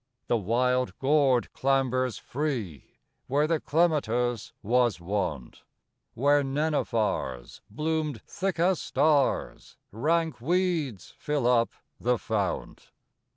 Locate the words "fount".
12.17-12.89